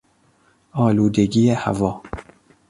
آلودگی 0.71 1.49
هوا 1.51 2.01